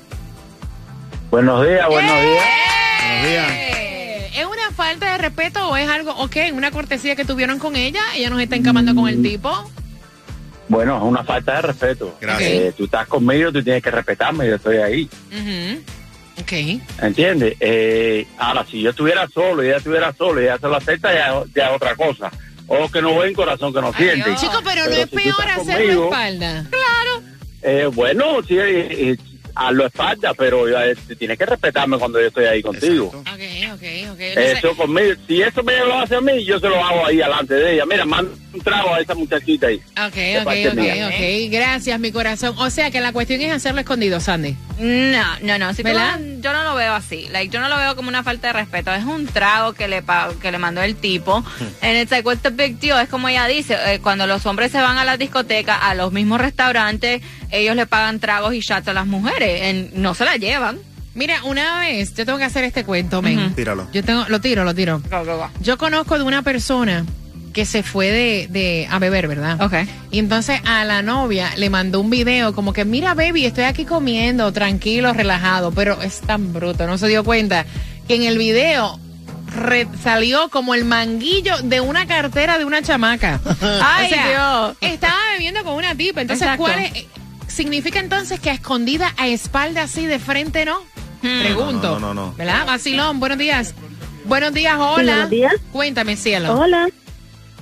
Buenos 1.29 1.67
días, 1.67 1.85
buenos 1.89 2.09
días. 2.09 2.23
Buenos 2.23 2.31
días. 2.31 2.45
Respeto 5.27 5.67
o 5.69 5.77
es 5.77 5.87
algo, 5.89 6.11
ok, 6.11 6.35
una 6.53 6.71
cortesía 6.71 7.15
que 7.15 7.25
tuvieron 7.25 7.59
con 7.59 7.75
ella? 7.75 8.01
¿Ella 8.15 8.29
nos 8.29 8.41
está 8.41 8.55
encamando 8.55 8.95
con 8.95 9.07
el 9.07 9.21
tipo? 9.21 9.51
Bueno, 10.69 10.97
es 10.97 11.03
una 11.03 11.23
falta 11.23 11.55
de 11.55 11.61
respeto. 11.61 12.17
Gracias. 12.19 12.49
Eh, 12.49 12.73
tú 12.75 12.85
estás 12.85 13.07
conmigo, 13.07 13.51
tú 13.51 13.63
tienes 13.63 13.81
que 13.81 13.91
respetarme, 13.91 14.47
yo 14.47 14.55
estoy 14.55 14.77
ahí. 14.77 15.09
Ujú. 15.31 15.81
Ok. 16.41 16.81
¿Entiendes? 17.01 17.55
Eh, 17.59 18.27
ahora, 18.37 18.65
si 18.69 18.81
yo 18.81 18.91
estuviera 18.91 19.27
solo 19.27 19.63
y 19.63 19.67
ella 19.67 19.77
estuviera 19.77 20.13
solo 20.13 20.41
y 20.41 20.45
ella 20.45 20.57
se 20.57 20.67
lo 20.67 20.75
acepta, 20.75 21.13
ya, 21.13 21.43
ya 21.55 21.69
es 21.69 21.75
otra 21.75 21.95
cosa. 21.95 22.31
O 22.67 22.89
que 22.89 23.01
no 23.01 23.17
ven 23.17 23.33
corazón 23.33 23.73
que 23.73 23.81
no 23.81 23.93
siente. 23.93 24.35
Chico, 24.35 24.59
pero, 24.63 24.83
no 24.83 24.91
Pero 24.91 25.03
es 25.03 25.09
si 25.09 25.15
peor 25.15 25.49
hacerlo 25.49 26.03
espalda. 26.05 26.65
Claro. 26.69 27.23
Eh, 27.63 27.89
bueno, 27.93 28.43
sí, 28.47 28.57
eh, 29.57 29.67
a 29.67 29.71
lo 29.71 29.85
espalda, 29.85 30.33
pero 30.33 30.67
eh, 30.67 30.95
tienes 31.17 31.37
que 31.37 31.45
respetarme 31.45 31.97
cuando 31.97 32.19
yo 32.19 32.27
estoy 32.27 32.45
ahí 32.45 32.61
contigo. 32.61 33.07
Ok, 33.07 33.73
ok, 33.73 33.83
ok. 34.13 34.19
Eso 34.19 34.75
conmigo, 34.75 35.15
si 35.27 35.41
eso 35.41 35.63
me 35.63 35.77
lo 35.79 35.99
hace 35.99 36.15
a 36.15 36.21
mí, 36.21 36.43
yo 36.43 36.59
se 36.59 36.69
lo 36.69 36.83
hago 36.83 37.05
ahí 37.05 37.17
delante 37.17 37.55
de 37.55 37.73
ella. 37.73 37.85
Mira, 37.85 38.05
manda 38.05 38.31
un 38.57 38.63
trago 38.63 38.93
a 38.93 38.99
esa 38.99 39.15
muchachita 39.15 39.67
ahí. 39.67 39.77
Ok, 39.77 40.41
ok, 40.41 40.53
ok, 40.71 40.73
mía. 40.75 41.07
ok. 41.07 41.51
Gracias, 41.51 41.99
mi 41.99 42.11
corazón. 42.11 42.55
O 42.57 42.69
sea 42.69 42.91
que 42.91 42.99
la 43.01 43.11
cuestión 43.11 43.41
es 43.41 43.51
hacerlo 43.51 43.81
escondido, 43.81 44.19
Sandy. 44.19 44.55
No, 44.79 45.39
no, 45.41 45.57
no. 45.57 45.73
Si 45.73 45.83
¿Verdad? 45.83 46.19
yo 46.39 46.53
no 46.53 46.63
lo 46.63 46.75
veo 46.75 46.93
así. 46.93 47.27
Like, 47.31 47.53
yo 47.53 47.59
no 47.59 47.69
lo 47.69 47.77
veo 47.77 47.95
como 47.95 48.09
una 48.09 48.23
falta 48.23 48.47
de 48.47 48.53
respeto. 48.53 48.93
Es 48.93 49.03
un 49.05 49.25
trago 49.27 49.73
que 49.73 49.87
le 49.87 50.03
que 50.41 50.51
le 50.51 50.57
mandó 50.57 50.81
el 50.81 50.95
tipo. 50.95 51.43
And 51.81 51.97
it's 51.97 52.11
like, 52.11 52.27
what's 52.27 52.41
the 52.41 52.49
big 52.49 52.79
deal? 52.79 52.99
Es 53.01 53.09
como 53.09 53.27
ella 53.29 53.47
dice, 53.47 53.77
eh, 53.85 53.99
cuando 53.99 54.27
los 54.27 54.45
hombres 54.45 54.71
se 54.71 54.81
van 54.81 54.97
a 54.97 55.05
las 55.05 55.19
discotecas, 55.19 55.77
a 55.81 55.95
los 55.95 56.11
mismos 56.11 56.39
restaurantes, 56.39 57.21
ellos 57.51 57.75
le 57.75 57.85
pagan 57.85 58.19
tragos 58.19 58.53
y 58.53 58.59
shots 58.59 58.87
a 58.87 58.93
las 58.93 59.07
mujeres. 59.07 59.93
No 59.93 60.13
se 60.13 60.25
la 60.25 60.35
llevan. 60.37 60.79
Mira, 61.15 61.43
una 61.45 61.79
vez, 61.79 62.13
yo 62.13 62.27
tengo 62.27 62.37
que 62.37 62.43
hacer 62.43 62.63
este 62.63 62.83
cuento, 62.83 63.23
men. 63.23 63.55
Tíralo. 63.55 63.87
Yo 63.91 64.03
tengo, 64.03 64.25
lo 64.27 64.39
tiro, 64.39 64.63
lo 64.63 64.75
tiro. 64.75 65.01
Go, 65.09 65.25
go, 65.25 65.37
go. 65.37 65.49
Yo 65.61 65.75
conozco 65.79 66.15
de 66.19 66.23
una 66.23 66.43
persona 66.43 67.03
que 67.57 67.65
se 67.65 67.81
fue 67.81 68.11
de, 68.11 68.47
de 68.51 68.87
a 68.91 68.99
beber, 68.99 69.27
¿verdad? 69.27 69.59
Ok. 69.63 69.73
Y 70.11 70.19
entonces 70.19 70.61
a 70.63 70.85
la 70.85 71.01
novia 71.01 71.49
le 71.57 71.71
mandó 71.71 71.99
un 72.01 72.11
video 72.11 72.53
como 72.53 72.71
que, 72.71 72.85
mira, 72.85 73.15
baby, 73.15 73.45
estoy 73.47 73.63
aquí 73.63 73.83
comiendo, 73.83 74.53
tranquilo, 74.53 75.11
relajado, 75.11 75.71
pero 75.71 75.99
es 76.03 76.21
tan 76.21 76.53
bruto, 76.53 76.85
no 76.85 76.99
se 76.99 77.07
dio 77.07 77.23
cuenta 77.23 77.65
que 78.07 78.13
en 78.13 78.21
el 78.21 78.37
video 78.37 78.99
re- 79.55 79.87
salió 80.03 80.49
como 80.49 80.75
el 80.75 80.85
manguillo 80.85 81.57
de 81.63 81.81
una 81.81 82.05
cartera 82.05 82.59
de 82.59 82.65
una 82.65 82.83
chamaca. 82.83 83.41
Ay, 83.81 84.05
o 84.11 84.13
sea, 84.13 84.27
Dios. 84.29 84.77
estaba 84.93 85.17
bebiendo 85.33 85.63
con 85.63 85.73
una 85.73 85.95
tipa. 85.95 86.21
Entonces, 86.21 86.43
Exacto. 86.45 86.63
¿cuál 86.63 86.77
es? 86.79 86.91
eh, 86.95 87.07
¿Significa 87.47 87.97
entonces 87.99 88.39
que 88.39 88.51
a 88.51 88.53
escondida, 88.53 89.15
a 89.17 89.25
espalda 89.29 89.81
así 89.81 90.05
de 90.05 90.19
frente 90.19 90.63
no? 90.63 90.77
Pregunto. 91.21 91.93
No, 91.93 91.99
no, 91.99 92.13
no, 92.13 92.25
no. 92.27 92.33
¿Verdad? 92.35 92.67
Vacilón, 92.67 93.19
buenos 93.19 93.39
días. 93.39 93.73
Buenos 94.25 94.53
días, 94.53 94.75
hola. 94.77 95.13
buenos 95.13 95.29
días. 95.31 95.53
Cuéntame, 95.71 96.17
cielo. 96.17 96.53
Hola, 96.53 96.87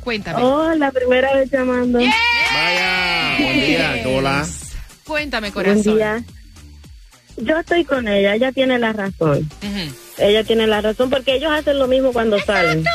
Cuéntame. 0.06 0.42
hola, 0.42 0.92
primera 0.92 1.34
vez 1.34 1.52
llamando. 1.52 2.00
Vaya. 2.00 3.36
Buen 3.40 3.60
día. 3.66 4.04
Hola. 4.06 4.48
Cuéntame, 5.04 5.50
Buen 5.52 5.66
corazón. 5.66 5.96
día. 5.96 6.24
Yo 7.38 7.60
estoy 7.60 7.84
con 7.84 8.08
ella, 8.08 8.36
ella 8.36 8.52
tiene 8.54 8.80
la 8.80 8.94
razón. 8.94 9.50
Ella 10.18 10.44
tiene 10.46 10.68
la 10.68 10.80
razón 10.80 11.10
porque 11.10 11.36
ellos 11.36 11.52
hacen 11.52 11.78
lo 11.80 11.88
mismo 11.88 12.14
cuando 12.14 12.40
salen. 12.40 12.86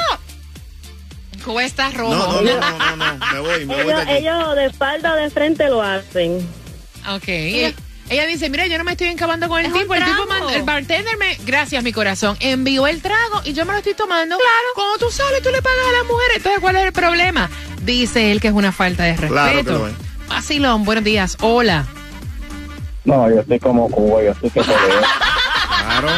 ¿Cómo 1.45 1.61
estás, 1.61 1.93
rojo? 1.95 2.15
No, 2.15 2.41
no, 2.43 2.61
no, 2.61 2.97
no, 2.97 3.15
no. 3.19 3.33
Me 3.35 3.41
voy, 3.41 3.67
me 3.67 3.75
voy 3.75 3.77
de 3.77 3.83
Ellos, 3.91 4.01
aquí. 4.01 4.13
ellos 4.17 4.57
de 4.57 4.67
espalda 4.67 5.13
o 5.13 5.17
de 5.17 5.31
frente 5.31 5.69
lo 5.69 5.83
hacen. 5.83 6.39
Ok. 7.11 7.29
Ella, 7.29 7.73
ella 8.11 8.27
dice, 8.27 8.51
mira, 8.51 8.67
yo 8.67 8.77
no 8.77 8.83
me 8.83 8.91
estoy 8.93 9.07
encabando 9.07 9.49
con 9.49 9.61
el 9.61 9.67
Es 9.67 9.73
tipo. 9.73 9.95
El 9.95 10.05
tipo 10.05 10.27
mandó, 10.29 10.51
el 10.51 10.65
bartender 10.65 11.17
me, 11.17 11.37
gracias 11.47 11.85
mi 11.85 11.93
corazón, 11.93 12.37
envió 12.41 12.89
el 12.89 13.01
trago 13.01 13.41
y 13.45 13.53
yo 13.53 13.65
me 13.65 13.71
lo 13.73 13.79
estoy 13.79 13.95
tomando. 13.95 14.37
Claro. 14.37 14.69
Cuando 14.75 14.99
tú 14.99 15.13
sales, 15.13 15.41
tú 15.43 15.51
le 15.51 15.63
pagas 15.63 15.79
a 15.89 15.99
las 15.99 16.07
mujeres. 16.09 16.37
Entonces, 16.39 16.61
¿cuál 16.61 16.77
es 16.77 16.87
el 16.87 16.93
problema? 16.93 17.49
Dice 17.83 18.33
él 18.33 18.41
que 18.41 18.49
es 18.49 18.55
una 18.55 18.73
falta 18.73 19.05
de 19.05 19.13
respeto. 19.13 19.33
Claro 19.33 19.65
que 19.65 19.71
lo 19.71 19.87
es. 19.87 19.95
Vacilón, 20.29 20.85
buenos 20.85 21.05
días. 21.05 21.37
Hola. 21.41 21.87
No, 23.05 23.31
yo 23.31 23.41
estoy 23.41 23.61
como 23.61 23.89
Cuba, 23.89 24.25
yo 24.25 24.33
estoy 24.33 24.51
que 24.51 24.61
Claro. 24.61 26.09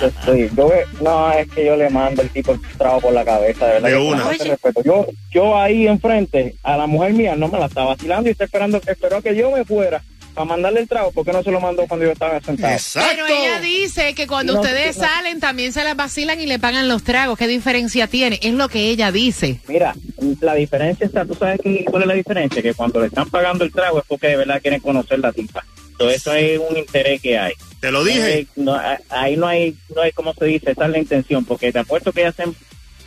Yo 0.00 0.06
estoy, 0.08 0.50
yo, 0.56 0.70
no, 1.00 1.32
es 1.32 1.48
que 1.52 1.66
yo 1.66 1.76
le 1.76 1.88
mando 1.88 2.22
el 2.22 2.30
tipo 2.30 2.52
el 2.52 2.60
trago 2.76 3.00
por 3.00 3.12
la 3.12 3.24
cabeza, 3.24 3.64
de 3.66 3.72
verdad. 3.74 3.88
De 3.88 3.96
una. 3.96 4.24
respeto. 4.24 4.82
Yo, 4.84 5.06
yo 5.30 5.56
ahí 5.56 5.86
enfrente 5.86 6.56
a 6.64 6.76
la 6.76 6.88
mujer 6.88 7.12
mía 7.12 7.36
no 7.36 7.46
me 7.46 7.60
la 7.60 7.66
estaba 7.66 7.90
vacilando 7.94 8.28
y 8.28 8.32
está 8.32 8.44
esperando, 8.44 8.80
esperó 8.84 9.22
que 9.22 9.36
yo 9.36 9.52
me 9.52 9.64
fuera 9.64 10.02
para 10.36 10.44
mandarle 10.44 10.80
el 10.80 10.88
trago 10.88 11.10
porque 11.12 11.32
no 11.32 11.42
se 11.42 11.50
lo 11.50 11.60
mandó 11.60 11.86
cuando 11.88 12.04
yo 12.04 12.12
estaba 12.12 12.38
sentado. 12.42 12.74
Exacto. 12.74 13.08
Pero 13.10 13.26
ella 13.26 13.58
dice 13.60 14.14
que 14.14 14.26
cuando 14.26 14.52
No, 14.52 14.60
ustedes 14.60 14.98
no. 14.98 15.04
salen 15.08 15.40
también 15.40 15.72
se 15.72 15.82
las 15.82 15.96
vacilan 15.96 16.38
y 16.40 16.44
le 16.46 16.58
pagan 16.58 16.88
los 16.88 17.02
tragos. 17.02 17.38
¿Qué 17.38 17.48
diferencia 17.48 18.06
tiene? 18.06 18.38
Es 18.42 18.52
lo 18.52 18.68
que 18.68 18.90
ella 18.90 19.10
dice. 19.10 19.60
Mira, 19.66 19.94
la 20.42 20.54
diferencia 20.54 21.06
está, 21.06 21.24
tú 21.24 21.34
sabes 21.34 21.58
qué- 21.62 21.86
cuál 21.86 22.02
es 22.02 22.08
la 22.08 22.14
diferencia, 22.14 22.60
que 22.62 22.74
cuando 22.74 23.00
le 23.00 23.06
están 23.06 23.30
pagando 23.30 23.64
el 23.64 23.72
trago 23.72 23.98
es 23.98 24.04
porque 24.06 24.28
de 24.28 24.36
verdad 24.36 24.60
quieren 24.60 24.80
conocer 24.80 25.18
la 25.20 25.32
tipa. 25.32 25.64
Entonces 25.92 26.18
eso 26.20 26.34
es 26.34 26.60
un 26.68 26.76
interés 26.76 27.22
que 27.22 27.38
hay. 27.38 27.54
Te 27.80 27.90
lo 27.90 28.04
dije. 28.04 28.46
No, 28.56 28.74
a- 28.74 28.98
ahí 29.08 29.36
no 29.38 29.46
hay, 29.46 29.74
no 29.94 30.02
hay 30.02 30.12
como 30.12 30.34
se 30.34 30.44
dice, 30.44 30.72
esa 30.72 30.84
es 30.84 30.90
la 30.90 30.98
intención, 30.98 31.46
porque 31.46 31.72
te 31.72 31.78
apuesto 31.78 32.12
que 32.12 32.20
ella 32.20 32.32
se 32.32 32.44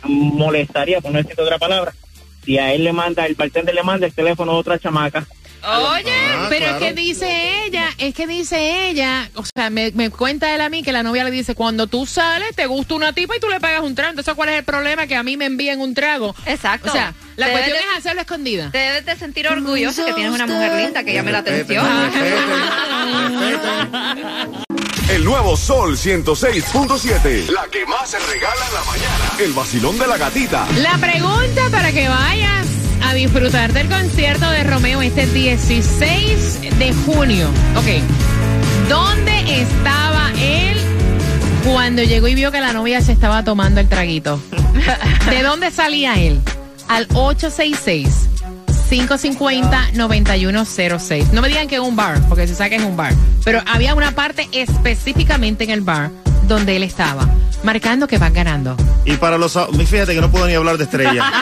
molestaría, 0.02 1.00
por 1.00 1.12
no 1.12 1.18
decir 1.22 1.40
otra 1.40 1.58
palabra, 1.58 1.94
si 2.44 2.58
a 2.58 2.72
él 2.72 2.82
le 2.84 2.92
manda, 2.92 3.26
el 3.26 3.34
bartender 3.36 3.74
le 3.74 3.82
manda 3.82 4.06
el 4.06 4.12
teléfono 4.12 4.52
a 4.52 4.56
otra 4.56 4.78
chamaca. 4.78 5.26
Oye, 5.62 6.12
Ah, 6.32 6.46
pero 6.48 6.66
claro. 6.66 6.76
es 6.78 6.82
que 6.94 7.00
dice 7.00 7.64
ella, 7.66 7.88
es 7.98 8.14
que 8.14 8.26
dice 8.26 8.88
ella, 8.88 9.28
o 9.34 9.44
sea, 9.44 9.68
me, 9.70 9.90
me 9.94 10.08
cuenta 10.10 10.54
él 10.54 10.60
a 10.62 10.68
mí 10.70 10.82
que 10.82 10.92
la 10.92 11.02
novia 11.02 11.22
le 11.24 11.30
dice, 11.30 11.54
cuando 11.54 11.86
tú 11.86 12.06
sales, 12.06 12.54
te 12.56 12.66
gusta 12.66 12.94
una 12.94 13.12
tipa 13.12 13.36
y 13.36 13.40
tú 13.40 13.48
le 13.48 13.60
pagas 13.60 13.82
un 13.82 13.94
trago. 13.94 14.10
Entonces, 14.10 14.32
¿cuál 14.34 14.48
es 14.50 14.56
el 14.56 14.64
problema? 14.64 15.06
Que 15.06 15.16
a 15.16 15.22
mí 15.22 15.36
me 15.36 15.44
envíen 15.46 15.80
un 15.80 15.92
trago. 15.94 16.34
Exacto. 16.46 16.88
O 16.88 16.92
sea, 16.92 17.12
la 17.36 17.46
Te 17.46 17.52
cuestión 17.52 17.76
de- 17.76 17.82
es 17.84 17.98
hacerlo 17.98 18.20
escondida. 18.22 18.70
Te 18.70 18.78
debes 18.78 19.04
de 19.06 19.16
sentir 19.16 19.48
orgullosa 19.48 20.04
que 20.06 20.12
tienes 20.14 20.32
una 20.32 20.46
mujer 20.46 20.72
linda 20.74 21.04
que 21.04 21.12
llame 21.14 21.32
la 21.32 21.38
atención. 21.38 21.86
El 25.10 25.24
nuevo 25.24 25.56
Sol 25.56 25.96
106.7. 25.96 27.50
La 27.50 27.66
que 27.70 27.84
más 27.86 28.10
se 28.10 28.18
regala 28.18 28.66
en 28.68 28.74
la 28.74 28.84
mañana. 28.84 29.32
El 29.40 29.52
vacilón 29.52 29.98
de 29.98 30.06
la 30.06 30.16
gatita. 30.16 30.66
La 30.78 30.96
pregunta 30.98 31.62
para 31.70 31.90
que 31.92 32.08
vayas 32.08 32.66
a 33.02 33.14
disfrutar 33.14 33.72
del 33.72 33.88
concierto 33.88 34.50
de 34.50 34.64
Romeo 34.64 35.00
este 35.02 35.26
16 35.26 36.78
de 36.78 36.92
junio. 37.06 37.48
Ok. 37.76 37.86
¿Dónde 38.88 39.62
estaba 39.62 40.30
él 40.38 40.76
cuando 41.64 42.02
llegó 42.02 42.28
y 42.28 42.34
vio 42.34 42.52
que 42.52 42.60
la 42.60 42.72
novia 42.72 43.00
se 43.00 43.12
estaba 43.12 43.44
tomando 43.44 43.80
el 43.80 43.88
traguito? 43.88 44.40
¿De 45.30 45.42
dónde 45.42 45.70
salía 45.70 46.14
él? 46.14 46.40
Al 46.88 47.06
866 47.12 48.28
550-9106. 48.90 51.30
No 51.30 51.42
me 51.42 51.48
digan 51.48 51.68
que 51.68 51.76
es 51.76 51.80
un 51.80 51.94
bar, 51.94 52.20
porque 52.28 52.48
se 52.48 52.56
saca 52.56 52.74
en 52.74 52.82
un 52.84 52.96
bar. 52.96 53.14
Pero 53.44 53.62
había 53.66 53.94
una 53.94 54.10
parte 54.12 54.48
específicamente 54.52 55.62
en 55.64 55.70
el 55.70 55.82
bar 55.82 56.10
donde 56.50 56.76
él 56.76 56.82
estaba, 56.82 57.26
marcando 57.62 58.06
que 58.08 58.18
van 58.18 58.34
ganando. 58.34 58.76
Y 59.04 59.16
para 59.16 59.38
los 59.38 59.56
ahor- 59.56 59.74
fíjate 59.86 60.14
que 60.14 60.20
no 60.20 60.30
puedo 60.30 60.46
ni 60.46 60.52
hablar 60.54 60.76
de 60.76 60.84
estrella. 60.84 61.24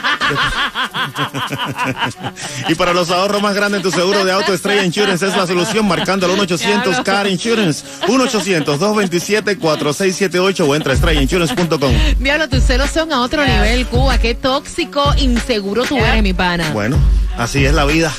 y 2.68 2.74
para 2.74 2.92
los 2.92 3.10
ahorros 3.10 3.40
más 3.42 3.54
grandes 3.54 3.78
en 3.78 3.82
tu 3.82 3.90
seguro 3.90 4.22
de 4.24 4.30
auto 4.32 4.52
Estrella 4.52 4.84
Insurance 4.84 5.26
es 5.26 5.34
la 5.36 5.46
solución 5.46 5.86
marcando 5.88 6.26
al 6.26 6.32
1-800 6.38 7.02
Car 7.02 7.26
Insurance 7.26 7.82
1-800-227-4678 8.06 10.60
o 10.68 10.74
entra 10.74 10.92
a 10.92 10.94
estrellainsurance.com. 10.94 11.92
Diablo, 12.18 12.48
tus 12.48 12.62
celos 12.64 12.90
son 12.90 13.12
a 13.12 13.20
otro 13.22 13.44
nivel, 13.44 13.86
Cuba. 13.86 14.18
Qué 14.18 14.34
tóxico, 14.34 15.14
inseguro 15.18 15.84
tú 15.84 15.96
eres, 15.96 16.22
mi 16.22 16.34
pana. 16.34 16.70
Bueno, 16.72 16.98
así 17.38 17.64
es 17.64 17.72
la 17.72 17.84
vida. 17.86 18.12